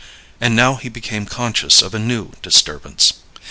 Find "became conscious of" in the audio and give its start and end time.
0.89-1.93